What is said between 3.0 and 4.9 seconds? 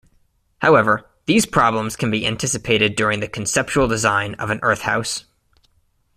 the conceptual design of an earth